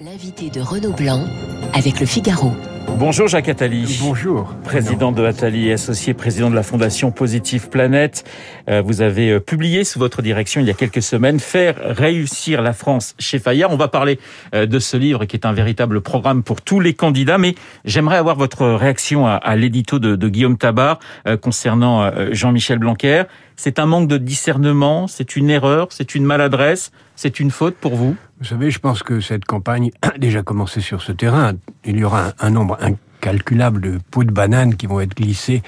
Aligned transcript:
L'invité 0.00 0.50
de 0.50 0.60
Renaud 0.60 0.90
Blanc 0.90 1.24
avec 1.72 2.00
le 2.00 2.06
Figaro. 2.06 2.50
Bonjour 2.98 3.28
Jacques 3.28 3.48
Attali. 3.48 4.00
Bonjour. 4.02 4.52
Président 4.64 5.12
de 5.12 5.24
Attali 5.24 5.68
et 5.68 5.74
associé 5.74 6.14
président 6.14 6.50
de 6.50 6.56
la 6.56 6.64
Fondation 6.64 7.12
Positive 7.12 7.68
Planète. 7.68 8.24
Euh, 8.68 8.82
vous 8.82 9.02
avez 9.02 9.30
euh, 9.30 9.38
publié 9.38 9.84
sous 9.84 10.00
votre 10.00 10.20
direction 10.20 10.60
il 10.60 10.66
y 10.66 10.70
a 10.70 10.74
quelques 10.74 11.00
semaines 11.00 11.38
Faire 11.38 11.76
réussir 11.80 12.60
la 12.60 12.72
France 12.72 13.14
chez 13.20 13.38
Fayard. 13.38 13.70
On 13.70 13.76
va 13.76 13.86
parler 13.86 14.18
euh, 14.52 14.66
de 14.66 14.80
ce 14.80 14.96
livre 14.96 15.26
qui 15.26 15.36
est 15.36 15.46
un 15.46 15.52
véritable 15.52 16.00
programme 16.00 16.42
pour 16.42 16.60
tous 16.60 16.80
les 16.80 16.94
candidats, 16.94 17.38
mais 17.38 17.54
j'aimerais 17.84 18.16
avoir 18.16 18.34
votre 18.34 18.66
réaction 18.66 19.28
à, 19.28 19.54
l'édito 19.54 20.00
de, 20.00 20.16
de, 20.16 20.28
Guillaume 20.28 20.58
Tabar 20.58 20.98
concernant 21.40 22.10
Jean-Michel 22.32 22.78
Blanquer. 22.78 23.24
C'est 23.54 23.78
un 23.78 23.86
manque 23.86 24.08
de 24.08 24.18
discernement, 24.18 25.06
c'est 25.06 25.36
une 25.36 25.50
erreur, 25.50 25.88
c'est 25.90 26.16
une 26.16 26.24
maladresse, 26.24 26.90
c'est 27.14 27.38
une 27.38 27.52
faute 27.52 27.76
pour 27.76 27.94
vous? 27.94 28.16
Vous 28.44 28.50
savez, 28.50 28.70
je 28.70 28.78
pense 28.78 29.02
que 29.02 29.20
cette 29.20 29.46
campagne 29.46 29.90
a 30.02 30.10
déjà 30.18 30.42
commencé 30.42 30.82
sur 30.82 31.00
ce 31.00 31.12
terrain. 31.12 31.54
Il 31.86 31.96
y 31.96 32.04
aura 32.04 32.34
un, 32.38 32.50
nombre 32.50 32.76
incalculable 32.78 33.80
de 33.80 33.98
pots 34.10 34.22
de 34.22 34.30
bananes 34.30 34.76
qui 34.76 34.86
vont 34.86 35.00
être 35.00 35.16
glissés 35.16 35.62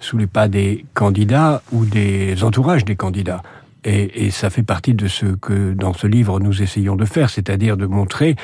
sous 0.00 0.16
les 0.16 0.26
pas 0.26 0.48
des 0.48 0.86
candidats 0.94 1.60
ou 1.72 1.84
des 1.84 2.42
entourages 2.42 2.86
des 2.86 2.96
candidats. 2.96 3.42
Et, 3.84 4.26
et, 4.26 4.30
ça 4.30 4.48
fait 4.48 4.62
partie 4.62 4.94
de 4.94 5.08
ce 5.08 5.26
que 5.26 5.72
dans 5.72 5.92
ce 5.92 6.06
livre 6.06 6.38
nous 6.38 6.62
essayons 6.62 6.94
de 6.94 7.04
faire, 7.04 7.30
c'est-à-dire 7.30 7.76
de 7.76 7.86
montrer 7.86 8.36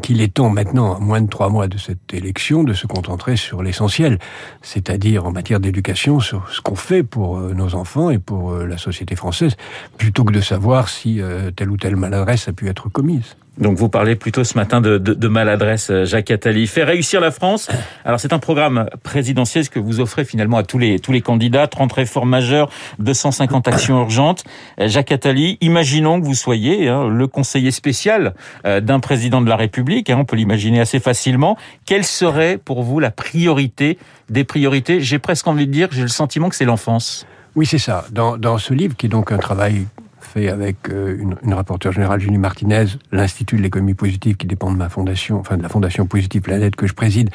qu'il 0.00 0.20
est 0.20 0.34
temps 0.34 0.48
maintenant, 0.48 0.96
à 0.96 0.98
moins 0.98 1.20
de 1.20 1.28
trois 1.28 1.50
mois 1.50 1.68
de 1.68 1.76
cette 1.76 2.12
élection, 2.14 2.64
de 2.64 2.72
se 2.72 2.86
concentrer 2.86 3.36
sur 3.36 3.62
l'essentiel, 3.62 4.18
c'est-à-dire 4.62 5.26
en 5.26 5.32
matière 5.32 5.60
d'éducation, 5.60 6.18
sur 6.20 6.48
ce 6.50 6.60
qu'on 6.60 6.76
fait 6.76 7.02
pour 7.02 7.38
euh, 7.38 7.52
nos 7.52 7.74
enfants 7.74 8.10
et 8.10 8.18
pour 8.18 8.52
euh, 8.52 8.66
la 8.66 8.78
société 8.78 9.16
française, 9.16 9.56
plutôt 9.98 10.24
que 10.24 10.32
de 10.32 10.40
savoir 10.40 10.88
si 10.88 11.20
euh, 11.20 11.50
telle 11.50 11.70
ou 11.70 11.76
telle 11.76 11.96
maladresse 11.96 12.48
a 12.48 12.52
pu 12.52 12.68
être 12.68 12.88
commise. 12.88 13.36
Donc 13.58 13.76
vous 13.76 13.90
parlez 13.90 14.16
plutôt 14.16 14.44
ce 14.44 14.56
matin 14.56 14.80
de, 14.80 15.28
maladresse, 15.28 15.90
euh, 15.90 16.04
Jacques 16.06 16.30
Attali. 16.30 16.66
Faire 16.66 16.86
réussir 16.86 17.20
la 17.20 17.30
France. 17.30 17.68
Alors 18.04 18.18
c'est 18.18 18.32
un 18.32 18.38
programme 18.38 18.88
présidentiel 19.02 19.68
que 19.68 19.78
vous 19.78 20.00
offrez 20.00 20.24
finalement 20.24 20.56
à 20.56 20.62
tous 20.62 20.78
les 20.78 21.20
candidats. 21.20 21.66
30 21.66 21.92
réformes 21.92 22.30
majeures, 22.30 22.70
250 22.98 23.68
actions 23.68 24.00
urgentes. 24.00 24.44
Euh, 24.80 24.88
Jacques 24.88 25.12
Attali, 25.12 25.58
imaginons 25.60 26.18
que 26.18 26.24
vous 26.24 26.34
soyez 26.34 26.88
hein, 26.88 27.08
le 27.08 27.26
conseiller 27.26 27.72
spécial 27.72 28.34
euh, 28.64 28.80
d'un 28.80 29.00
président 29.00 29.42
de 29.42 29.48
la 29.48 29.56
République. 29.56 30.08
Hein, 30.08 30.16
on 30.18 30.24
peut 30.24 30.36
l'imaginer 30.36 30.80
assez 30.80 30.98
facilement. 30.98 31.58
Quelle 31.84 32.04
serait 32.04 32.56
pour 32.56 32.82
vous 32.82 33.00
la 33.00 33.10
priorité 33.10 33.98
des 34.30 34.44
priorités? 34.44 35.02
J'ai 35.02 35.18
presque 35.18 35.46
envie 35.46 35.66
de 35.66 35.72
dire, 35.72 35.88
j'ai 35.92 36.02
le 36.02 36.08
sentiment 36.08 36.48
que 36.48 36.56
c'est 36.56 36.64
l'enfance. 36.64 37.26
Oui, 37.54 37.66
c'est 37.66 37.78
ça. 37.78 38.06
Dans 38.10 38.56
ce 38.56 38.72
livre, 38.72 38.96
qui 38.96 39.06
est 39.06 39.10
donc 39.10 39.30
un 39.30 39.36
travail 39.36 39.86
avec 40.36 40.88
euh, 40.88 41.16
une, 41.18 41.36
une 41.42 41.54
rapporteure 41.54 41.92
générale, 41.92 42.20
Julie 42.20 42.38
Martinez, 42.38 42.86
l'Institut 43.10 43.56
de 43.56 43.62
l'économie 43.62 43.94
positive 43.94 44.36
qui 44.36 44.46
dépend 44.46 44.72
de 44.72 44.76
ma 44.76 44.88
fondation, 44.88 45.38
enfin 45.38 45.56
de 45.56 45.62
la 45.62 45.68
Fondation 45.68 46.06
Positive 46.06 46.42
Planète 46.42 46.76
que 46.76 46.86
je 46.86 46.94
préside, 46.94 47.30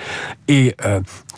et 0.48 0.76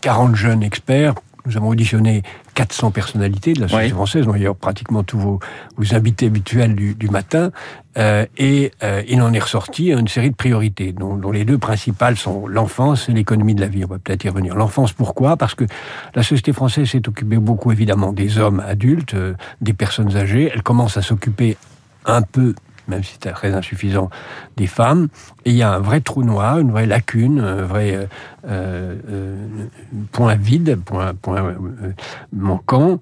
40 0.02 0.32
euh, 0.32 0.36
jeunes 0.36 0.64
experts. 0.64 1.16
Nous 1.46 1.58
avons 1.58 1.70
auditionné 1.70 2.24
400 2.60 2.92
personnalités 2.92 3.54
de 3.54 3.62
la 3.62 3.68
société 3.70 3.94
française, 3.94 4.28
d'ailleurs 4.28 4.58
pratiquement 4.58 5.04
tous 5.04 5.18
vos, 5.18 5.40
vos 5.78 5.96
invités 5.96 6.26
habituels 6.26 6.76
du, 6.76 6.94
du 6.94 7.08
matin, 7.08 7.52
euh, 7.98 8.26
et 8.38 8.74
euh, 8.84 9.02
il 9.08 9.22
en 9.22 9.32
est 9.32 9.40
ressorti 9.40 9.92
une 9.92 10.10
série 10.10 10.30
de 10.30 10.36
priorités, 10.36 10.92
dont, 10.92 11.16
dont 11.16 11.32
les 11.32 11.46
deux 11.46 11.58
principales 11.58 12.18
sont 12.18 12.48
l'enfance 12.48 13.08
et 13.08 13.14
l'économie 13.14 13.56
de 13.56 13.62
la 13.62 13.70
vie. 13.70 13.86
On 13.86 13.88
va 13.88 13.98
peut-être 13.98 14.26
y 14.26 14.30
revenir. 14.30 14.56
L'enfance, 14.56 14.92
pourquoi? 14.92 15.38
Parce 15.38 15.56
que 15.56 15.64
la 16.16 16.22
société 16.22 16.52
française 16.52 16.90
s'est 16.90 17.08
occupée 17.08 17.38
beaucoup 17.38 17.72
évidemment 17.72 18.12
des 18.12 18.40
hommes 18.40 18.60
adultes, 18.60 19.14
euh, 19.14 19.36
des 19.62 19.72
personnes 19.72 20.18
âgées. 20.18 20.52
Elle 20.54 20.62
commence 20.62 20.98
à 20.98 21.02
s'occuper 21.02 21.56
un 22.06 22.24
peu 22.24 22.56
même 22.90 23.04
si 23.04 23.18
c'est 23.22 23.32
très 23.32 23.54
insuffisant, 23.54 24.10
des 24.58 24.68
femmes. 24.68 25.08
Et 25.46 25.52
il 25.52 25.56
y 25.56 25.64
a 25.64 25.72
un 25.72 25.80
vrai 25.80 26.02
trou 26.02 26.24
noir, 26.24 26.60
une 26.60 26.72
vraie 26.72 26.86
lacune, 26.86 27.40
un 27.40 27.64
vrai 27.64 27.96
euh, 27.96 28.06
euh, 28.48 28.96
euh 29.10 29.36
point 30.12 30.36
vide, 30.36 30.80
point, 30.84 31.14
point 31.14 31.56
manquant, 32.34 33.00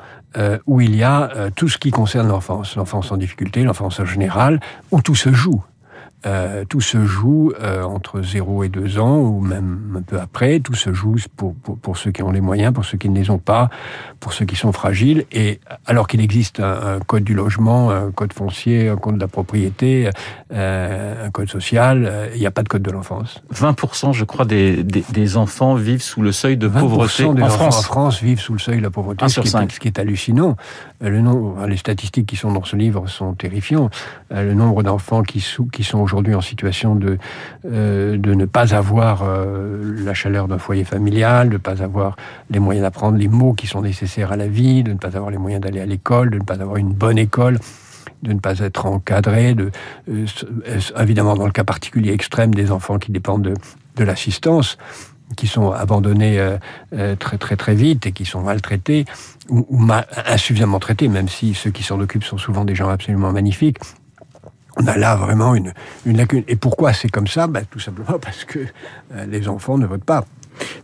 où 0.68 0.82
il 0.82 0.96
y 0.96 1.04
a 1.04 1.50
tout 1.56 1.68
ce 1.68 1.78
qui 1.78 1.90
concerne 1.90 2.28
l'enfance, 2.28 2.76
l'enfance 2.76 3.12
en 3.12 3.18
difficulté, 3.18 3.64
l'enfance 3.64 4.00
en 4.00 4.06
général, 4.06 4.60
où 4.92 5.02
tout 5.02 5.16
se 5.16 5.32
joue. 5.34 5.64
Euh, 6.26 6.66
tout 6.66 6.82
se 6.82 7.06
joue 7.06 7.54
euh, 7.62 7.84
entre 7.84 8.24
0 8.24 8.64
et 8.64 8.70
2 8.70 8.98
ans, 8.98 9.18
ou 9.18 9.40
même 9.40 9.96
un 9.96 10.02
peu 10.02 10.20
après. 10.20 10.60
Tout 10.60 10.74
se 10.74 10.92
joue 10.92 11.16
pour, 11.36 11.54
pour, 11.54 11.78
pour, 11.78 11.98
ceux 11.98 12.10
qui 12.10 12.24
ont 12.24 12.32
les 12.32 12.42
moyens, 12.42 12.74
pour 12.74 12.86
ceux 12.86 12.98
qui 12.98 13.08
ne 13.08 13.16
les 13.16 13.30
ont 13.30 13.38
pas, 13.38 13.70
pour 14.20 14.34
ceux 14.34 14.46
qui 14.46 14.56
sont 14.56 14.72
fragiles. 14.72 15.26
Et 15.32 15.60
alors 15.86 16.08
qu'il 16.08 16.20
existe 16.20 16.60
un, 16.60 16.96
un, 16.96 17.00
code 17.02 17.24
du 17.24 17.36
logement, 17.36 17.92
un 17.92 18.12
code 18.12 18.34
foncier, 18.34 18.90
un 18.90 18.98
code 18.98 19.16
de 19.16 19.20
la 19.20 19.28
propriété, 19.28 20.10
euh, 20.52 21.28
un 21.28 21.30
code 21.30 21.50
social, 21.50 22.30
il 22.34 22.40
n'y 22.40 22.48
a 22.48 22.52
pas 22.52 22.64
de 22.64 22.70
code 22.70 22.82
de 22.82 22.92
l'enfance. 22.92 23.44
20%, 23.54 24.14
je 24.14 24.24
crois, 24.24 24.46
des, 24.46 24.84
des, 24.84 25.04
des, 25.08 25.38
enfants 25.38 25.76
vivent 25.76 26.02
sous 26.02 26.24
le 26.24 26.32
seuil 26.32 26.58
de 26.58 26.68
pauvreté 26.68 27.32
des 27.32 27.44
en 27.44 27.50
France. 27.50 27.78
En 27.78 27.82
France 27.84 28.24
vivent 28.24 28.40
sous 28.40 28.54
le 28.54 28.60
seuil 28.60 28.78
de 28.78 28.84
la 28.84 28.90
pauvreté, 28.90 29.28
ce 29.30 29.42
qui, 29.42 29.48
est, 29.48 29.72
ce 29.72 29.80
qui, 29.80 29.88
est, 29.88 30.00
hallucinant. 30.00 30.56
Le 31.00 31.22
nombre, 31.22 31.68
les 31.68 31.78
statistiques 31.78 32.26
qui 32.26 32.38
sont 32.38 32.52
dans 32.52 32.64
ce 32.64 32.76
livre 32.76 33.08
sont 33.08 33.34
terrifiants. 33.34 33.92
Le 34.32 34.56
nombre 34.56 34.82
d'enfants 34.82 35.22
qui, 35.22 35.46
qui 35.72 35.84
sont 35.84 36.07
aujourd'hui 36.08 36.36
en 36.36 36.42
situation 36.42 36.96
de, 36.96 37.18
euh, 37.66 38.18
de 38.18 38.34
ne 38.34 38.46
pas 38.46 38.74
avoir 38.74 39.24
euh, 39.24 39.94
la 40.06 40.14
chaleur 40.14 40.48
d'un 40.48 40.58
foyer 40.58 40.86
familial, 40.86 41.50
de 41.50 41.54
ne 41.54 41.58
pas 41.58 41.84
avoir 41.84 42.16
les 42.50 42.60
moyens 42.60 42.84
d'apprendre 42.84 43.18
les 43.18 43.28
mots 43.28 43.54
qui 43.54 43.68
sont 43.68 43.82
nécessaires 43.82 44.32
à 44.32 44.38
la 44.38 44.48
vie, 44.48 44.84
de 44.84 44.94
ne 44.94 44.98
pas 44.98 45.18
avoir 45.18 45.32
les 45.32 45.38
moyens 45.38 45.62
d'aller 45.62 45.82
à 45.82 45.86
l'école, 45.86 46.30
de 46.30 46.38
ne 46.38 46.44
pas 46.44 46.62
avoir 46.62 46.78
une 46.78 46.94
bonne 46.94 47.18
école 47.18 47.60
de 48.24 48.34
ne 48.34 48.40
pas 48.40 48.58
être 48.58 48.88
encadré, 48.88 49.54
de, 49.54 49.70
euh, 50.10 50.26
évidemment 51.00 51.36
dans 51.36 51.46
le 51.46 51.52
cas 51.52 51.64
particulier 51.64 52.12
extrême 52.12 52.52
des 52.52 52.72
enfants 52.72 52.98
qui 52.98 53.12
dépendent 53.12 53.44
de, 53.44 53.54
de 53.96 54.04
l'assistance, 54.04 54.80
qui 55.36 55.46
sont 55.46 55.72
abandonnés 55.72 56.40
très 57.20 57.38
très 57.38 57.58
très 57.58 57.76
vite 57.76 58.08
et 58.08 58.14
qui 58.14 58.26
sont 58.26 58.42
maltraités 58.42 59.06
ou, 59.50 59.88
insuffisamment 60.26 60.80
traités, 60.80 61.10
même 61.10 61.28
si 61.28 61.54
ceux 61.54 61.70
qui 61.70 61.84
s'en 61.84 62.00
occupent 62.00 62.24
sont 62.24 62.40
souvent 62.40 62.66
des 62.66 62.74
gens 62.74 62.90
absolument 62.90 63.32
magnifiques 63.32 63.78
on 64.80 64.88
a 64.88 64.98
là 64.98 65.16
vraiment 65.16 65.56
une, 65.56 65.74
une 66.06 66.18
lacune. 66.18 66.44
Et 66.48 66.56
pourquoi 66.56 66.94
c'est 66.94 67.10
comme 67.10 67.28
ça? 67.28 67.48
Ben, 67.48 67.64
Tout 67.70 67.80
simplement 67.80 68.20
parce 68.20 68.46
que 68.46 68.60
euh, 68.60 69.26
les 69.28 69.48
enfants 69.48 69.78
ne 69.78 69.86
votent 69.86 70.04
pas. 70.04 70.26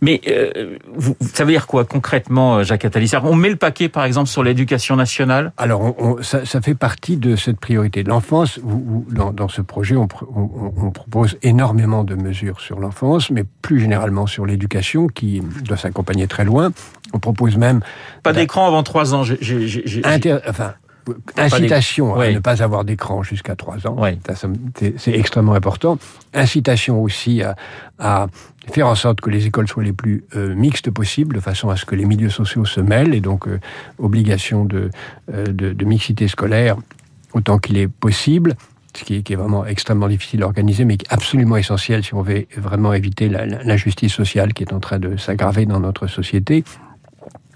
Mais 0.02 0.20
euh, 0.28 0.78
vous, 0.94 1.16
ça 1.20 1.44
veut 1.44 1.50
dire 1.50 1.66
quoi 1.66 1.84
concrètement, 1.84 2.58
euh, 2.58 2.62
Jacques 2.62 2.84
Attali? 2.84 3.10
On 3.22 3.34
met 3.34 3.50
le 3.50 3.56
paquet, 3.56 3.88
par 3.88 4.04
exemple, 4.04 4.28
sur 4.28 4.42
l'éducation 4.42 4.96
nationale? 4.96 5.52
Alors, 5.56 5.80
on, 5.82 5.94
on, 5.98 6.22
ça, 6.22 6.44
ça, 6.46 6.60
fait 6.60 6.74
partie 6.74 7.16
de 7.16 7.36
cette 7.36 7.58
priorité 7.58 8.02
de 8.02 8.08
l'enfance. 8.08 8.60
Dans, 9.10 9.32
dans, 9.32 9.48
ce 9.48 9.62
projet, 9.62 9.96
on, 9.96 10.08
on, 10.36 10.90
propose 10.90 11.38
énormément 11.42 12.04
de 12.04 12.14
mesures 12.14 12.60
sur 12.60 12.78
l'enfance, 12.78 13.30
mais 13.30 13.44
plus 13.62 13.80
généralement 13.80 14.26
sur 14.26 14.46
l'éducation, 14.46 15.06
qui 15.08 15.42
doit 15.64 15.76
s'accompagner 15.76 16.26
très 16.26 16.44
loin. 16.44 16.72
On 17.12 17.18
propose 17.18 17.56
même... 17.56 17.80
Pas 18.22 18.32
d'écran 18.32 18.66
avant 18.66 18.82
trois 18.82 19.14
ans. 19.14 19.24
J 19.24 19.34
ai, 19.34 19.38
j 19.40 19.54
ai, 19.56 19.86
j 19.86 20.00
ai... 20.00 20.06
Inter... 20.06 20.38
Enfin, 20.48 20.74
Incitation 21.36 22.14
à 22.16 22.30
ne 22.30 22.38
pas 22.38 22.62
avoir 22.62 22.84
d'écran 22.84 23.22
jusqu'à 23.22 23.56
3 23.56 23.86
ans, 23.86 23.96
oui. 23.98 24.18
c'est 24.96 25.12
extrêmement 25.12 25.54
important. 25.54 25.98
Incitation 26.32 27.02
aussi 27.02 27.42
à, 27.42 27.56
à, 27.98 28.26
faire 28.70 28.88
en 28.88 28.94
sorte 28.94 29.20
que 29.20 29.30
les 29.30 29.46
écoles 29.46 29.68
soient 29.68 29.84
les 29.84 29.92
plus 29.92 30.24
euh, 30.36 30.54
mixtes 30.54 30.90
possibles, 30.90 31.34
de 31.34 31.40
façon 31.40 31.68
à 31.68 31.76
ce 31.76 31.84
que 31.84 31.94
les 31.94 32.04
milieux 32.04 32.30
sociaux 32.30 32.64
se 32.64 32.80
mêlent, 32.80 33.14
et 33.14 33.20
donc 33.20 33.46
euh, 33.46 33.60
obligation 33.98 34.64
de, 34.64 34.90
euh, 35.32 35.44
de, 35.46 35.72
de, 35.72 35.84
mixité 35.84 36.28
scolaire 36.28 36.76
autant 37.32 37.58
qu'il 37.58 37.76
est 37.76 37.88
possible, 37.88 38.54
ce 38.96 39.04
qui 39.04 39.16
est, 39.16 39.22
qui 39.22 39.32
est, 39.32 39.36
vraiment 39.36 39.66
extrêmement 39.66 40.08
difficile 40.08 40.42
à 40.42 40.46
organiser, 40.46 40.84
mais 40.84 40.98
absolument 41.10 41.56
essentiel 41.56 42.04
si 42.04 42.14
on 42.14 42.22
veut 42.22 42.46
vraiment 42.56 42.92
éviter 42.92 43.28
l'injustice 43.28 44.12
sociale 44.12 44.54
qui 44.54 44.62
est 44.62 44.72
en 44.72 44.80
train 44.80 44.98
de 44.98 45.16
s'aggraver 45.16 45.66
dans 45.66 45.80
notre 45.80 46.06
société 46.06 46.64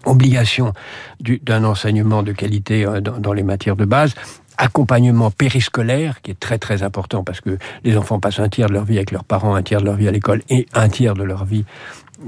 obligation 0.08 0.72
d'un 1.20 1.64
enseignement 1.64 2.22
de 2.22 2.32
qualité 2.32 2.84
euh, 2.84 3.00
dans, 3.00 3.32
les 3.32 3.42
matières 3.42 3.76
de 3.76 3.84
base, 3.84 4.14
accompagnement 4.56 5.30
périscolaire 5.30 6.20
qui 6.20 6.32
est 6.32 6.40
très 6.40 6.58
très 6.58 6.82
important 6.82 7.22
parce 7.22 7.40
que 7.40 7.58
les 7.84 7.96
enfants 7.96 8.18
passent 8.18 8.40
un 8.40 8.48
tiers 8.48 8.68
de 8.68 8.74
leur 8.74 8.84
vie 8.84 8.96
avec 8.96 9.12
leurs 9.12 9.24
parents, 9.24 9.54
un 9.54 9.62
tiers 9.62 9.80
de 9.80 9.86
leur 9.86 9.96
vie 9.96 10.08
à 10.08 10.10
l'école 10.10 10.42
et 10.50 10.66
un 10.74 10.88
tiers 10.88 11.14
de 11.14 11.22
leur 11.22 11.44
vie 11.44 11.64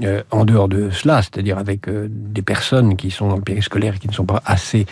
euh, 0.03 0.23
en 0.31 0.45
dehors 0.45 0.69
de 0.69 0.89
cela, 0.89 1.21
c'est-à-dire 1.21 1.57
avec 1.57 1.89
euh, 1.89 2.07
des 2.09 2.41
personnes 2.41 2.95
qui 2.95 3.11
sont 3.11 3.27
dans 3.27 3.35
le 3.35 3.41
périscolaire 3.41 3.99
qui 3.99 4.07
ne 4.07 4.13
sont 4.13 4.25
pas 4.25 4.41
assez 4.45 4.85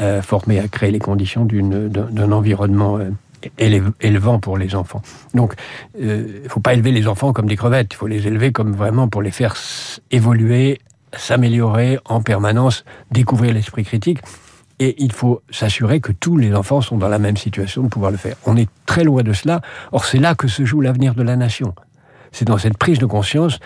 euh, 0.00 0.22
formées 0.22 0.58
à 0.58 0.68
créer 0.68 0.90
les 0.90 0.98
conditions 0.98 1.44
d'un 1.44 2.32
environnement 2.32 2.98
élevant 3.58 4.38
pour 4.38 4.56
les 4.56 4.74
enfants. 4.74 5.02
Donc, 5.34 5.52
il 6.00 6.06
ne 6.06 6.48
faut 6.48 6.60
pas 6.60 6.72
élever 6.72 6.92
les 6.92 7.06
enfants 7.06 7.34
comme 7.34 7.46
des 7.46 7.56
crevettes, 7.56 7.88
il 7.92 7.96
faut 7.96 8.06
les 8.06 8.26
élever 8.26 8.50
comme 8.50 8.72
vraiment 8.72 9.06
pour 9.06 9.20
les 9.20 9.30
faire 9.30 9.54
évoluer 10.10 10.80
s'améliorer 11.16 11.98
en 12.04 12.20
permanence, 12.20 12.84
découvrir 13.10 13.54
l'esprit 13.54 13.84
critique. 13.84 14.20
Et 14.80 15.02
il 15.02 15.12
faut 15.12 15.42
s'assurer 15.50 16.00
que 16.00 16.12
tous 16.12 16.36
les 16.36 16.54
enfants 16.54 16.80
sont 16.80 16.98
dans 16.98 17.08
la 17.08 17.18
même 17.18 17.36
situation 17.36 17.82
de 17.82 17.88
pouvoir 17.88 18.12
le 18.12 18.16
faire. 18.16 18.36
On 18.46 18.56
est 18.56 18.68
très 18.86 19.02
loin 19.02 19.22
de 19.22 19.32
cela. 19.32 19.60
Or, 19.90 20.04
c'est 20.04 20.18
là 20.18 20.34
que 20.34 20.46
se 20.46 20.64
joue 20.64 20.80
l'avenir 20.80 21.14
de 21.14 21.22
la 21.22 21.36
nation. 21.36 21.74
C'est 22.30 22.46
dans 22.46 22.58
cette 22.58 22.78
prise 22.78 22.98
de 22.98 23.06
conscience 23.06 23.58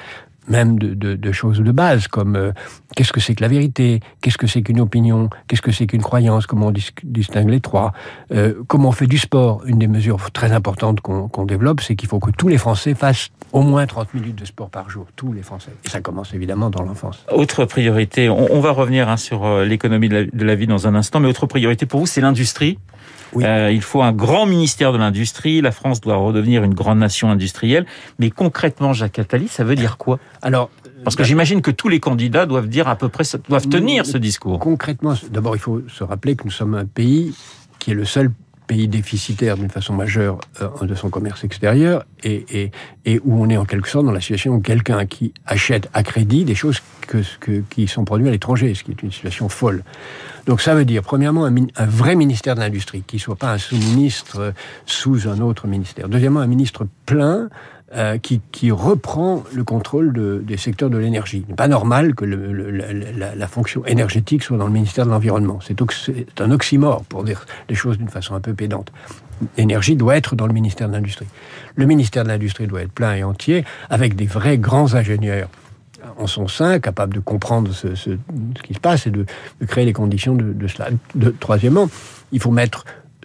même 0.49 0.79
de, 0.79 1.33
choses 1.33 1.61
de 1.61 1.73
base, 1.73 2.09
comme 2.09 2.37
euh, 2.37 2.53
qu'est-ce 2.97 3.13
que 3.13 3.21
c'est 3.21 3.35
que 3.35 3.43
la 3.43 3.49
vérité, 3.49 4.01
qu'est-ce 4.21 4.39
que 4.39 4.47
c'est 4.47 4.63
qu'une 4.63 4.81
opinion, 4.81 5.31
qu'est-ce 5.49 5.63
que 5.63 5.73
c'est 5.73 5.87
qu'une 5.87 6.03
croyance, 6.03 6.47
comment 6.47 6.69
on 6.69 6.73
distingue 7.05 7.49
les 7.49 7.61
trois, 7.61 7.93
euh, 8.33 8.55
comment 8.67 8.89
on 8.89 8.93
fait 8.93 9.07
du 9.07 9.19
sport? 9.19 9.63
Une 9.67 9.79
des 9.79 9.87
mesures 9.87 10.31
très 10.33 10.53
importantes 10.53 11.01
qu'on 11.01 11.45
développe, 11.45 11.81
c'est 11.81 11.97
qu'il 11.97 12.09
faut 12.09 12.19
que 12.19 12.31
tous 12.31 12.49
les 12.49 12.59
Français 12.59 12.95
fassent 12.95 13.31
au 13.53 13.63
moins 13.63 13.87
30 13.87 14.15
minutes 14.15 14.37
de 14.37 14.45
sport 14.45 14.71
par 14.71 14.91
jour, 14.91 15.07
tous 15.17 15.33
les 15.33 15.43
Français. 15.43 15.73
Et 15.85 15.89
ça 15.89 16.01
commence 16.01 16.35
évidemment 16.35 16.71
dans 16.71 16.83
l'enfance. 16.83 17.25
Autre 17.31 17.65
priorité, 17.65 18.29
on, 18.29 18.61
va 18.61 18.71
revenir 18.71 19.09
hein, 19.09 19.17
sur 19.17 19.45
euh, 19.45 19.65
l'économie 19.65 20.09
de, 20.09 20.29
de 20.33 20.45
la 20.45 20.55
vie 20.55 20.67
dans 20.67 20.87
un 20.87 20.95
instant, 20.95 21.21
mais 21.21 21.29
autre 21.29 21.47
priorité 21.47 21.87
pour 21.87 22.01
vous, 22.01 22.07
c'est 22.07 22.21
l'industrie. 22.21 22.79
Euh, 23.37 23.71
il 23.73 23.83
faut 23.83 24.03
un 24.03 24.13
grand 24.13 24.47
ministère 24.47 24.93
de 24.93 24.99
l'industrie. 24.99 25.61
La 25.61 25.73
France 25.73 26.01
doit 26.01 26.17
redevenir 26.17 26.65
une 26.65 26.75
grande 26.75 26.99
nation 26.99 27.31
industrielle. 27.31 27.87
Mais 28.19 28.31
concrètement, 28.31 28.93
Jacques 28.93 29.19
Attali, 29.19 29.49
ça 29.49 29.65
veut 29.65 29.75
dire 29.75 29.97
quoi? 29.97 30.19
Alors, 30.43 30.71
parce 31.05 31.17
que 31.17 31.25
j'imagine 31.25 31.63
que 31.63 31.71
tous 31.71 31.89
les 31.89 32.01
candidats 32.01 32.47
doivent 32.47 32.69
dire 32.69 32.89
à 32.89 32.97
peu 32.97 33.09
près, 33.09 33.25
doivent 33.49 33.69
tenir 33.69 34.05
ce 34.07 34.19
discours. 34.19 34.59
Concrètement, 34.59 35.15
d'abord, 35.31 35.57
il 35.57 35.61
faut 35.61 35.83
se 35.89 36.05
rappeler 36.05 36.37
que 36.37 36.45
nous 36.45 36.51
sommes 36.51 36.75
un 36.75 36.85
pays 36.85 37.35
qui 37.79 37.93
est 37.93 37.95
le 37.95 38.05
seul 38.05 38.31
pays 38.67 38.89
déficitaire 38.89 39.57
d'une 39.57 39.69
façon 39.71 39.93
majeure 39.93 40.39
euh, 40.61 40.87
de 40.87 40.95
son 40.95 41.11
commerce 41.11 41.45
extérieur 41.45 42.05
et, 42.23 42.45
et, 42.63 42.71
et, 43.05 43.21
où 43.25 43.43
on 43.43 43.49
est 43.51 43.57
en 43.57 43.65
quelque 43.65 43.89
sorte 43.89 44.07
dans 44.07 44.13
la 44.13 44.21
situation 44.21 44.55
où 44.55 44.61
quelqu'un 44.61 45.05
qui 45.05 45.35
achète 45.47 45.89
à 45.93 46.03
crédit 46.03 46.45
des 46.45 46.55
choses 46.55 46.81
que, 47.01 47.19
que, 47.41 47.63
qui 47.69 47.89
sont 47.89 48.05
produites 48.05 48.29
à 48.29 48.31
l'étranger, 48.31 48.73
ce 48.75 48.85
qui 48.85 48.93
est 48.93 49.03
une 49.03 49.11
situation 49.11 49.49
folle. 49.49 49.83
Donc 50.47 50.61
ça 50.61 50.75
veut 50.75 50.85
dire, 50.85 51.03
premièrement, 51.03 51.45
un, 51.45 51.55
un 51.77 51.87
vrai 51.87 52.15
ministère 52.15 52.55
de 52.55 52.61
l'Industrie, 52.61 53.03
qui 53.07 53.17
ne 53.17 53.21
soit 53.21 53.37
pas 53.37 53.53
un 53.53 53.59
sous-ministre 53.59 54.39
euh, 54.39 54.53
sous 54.87 55.29
un 55.29 55.41
autre 55.41 55.67
ministère. 55.67 56.09
Deuxièmement, 56.09 56.41
un 56.41 56.47
ministre 56.47 56.87
plein 57.05 57.49
euh, 57.95 58.19
qui, 58.19 58.71
reprend 58.71 59.45
le 59.53 59.65
contrôle 59.65 60.13
de, 60.13 60.43
des 60.45 60.57
secteurs 60.57 60.89
de 60.89 60.99
l'énergie. 60.99 61.45
Il 61.47 61.51
n'est 61.51 61.57
pas 61.57 61.69
normal 61.69 62.15
que 62.15 62.25
la, 62.25 63.47
fonction 63.47 63.85
énergétique 63.85 64.43
soit 64.43 64.57
dans 64.57 64.67
le 64.67 64.73
ministère 64.73 65.05
de 65.05 65.11
l'Environnement. 65.11 65.59
C'est 65.61 65.77
un 66.41 66.51
oxymore, 66.51 67.05
pour 67.05 67.25
dire 67.25 67.45
les 67.69 67.75
choses 67.75 67.99
d'une 67.99 68.09
façon 68.09 68.35
un 68.35 68.41
peu 68.41 68.55
pédante. 68.55 68.93
L'énergie 69.59 69.97
doit 69.97 70.17
être 70.17 70.37
dans 70.37 70.47
le 70.47 70.53
ministère 70.53 70.89
de 70.89 70.95
l'Industrie. 70.95 71.27
Le 71.77 71.85
ministère 71.87 72.25
de 72.25 72.29
l'Industrie 72.29 72.67
doit 72.67 72.83
être 72.83 72.93
plein 72.93 73.15
et 73.15 73.25
entier, 73.25 73.65
avec 73.91 74.17
des 74.17 74.27
vrais 74.27 74.59
grands 74.59 74.95
ingénieurs 74.95 75.49
en 76.19 76.27
son 76.27 76.49
sein, 76.49 76.81
capables 76.81 77.15
de 77.15 77.21
comprendre 77.21 77.73
ce, 77.73 77.89
qui 78.63 78.75
se 78.75 78.81
passe 78.81 79.07
et 79.07 79.11
de, 79.11 79.27
créer 79.67 79.85
les 79.85 79.93
conditions 79.93 80.35
de, 80.35 80.53
de 80.53 80.67
cela. 80.67 80.89
Troisièmement, 81.41 81.89
il 82.33 82.41
faut 82.41 82.51
mettre 82.51 82.85